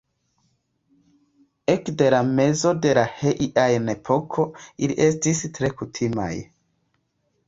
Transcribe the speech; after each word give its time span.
Ekde 1.73 2.07
la 2.13 2.21
mezo 2.39 2.71
de 2.85 2.95
la 2.99 3.03
Heian-epoko 3.19 4.47
ili 4.87 4.97
estis 5.09 5.43
tre 5.59 5.71
kutimaj. 5.83 6.31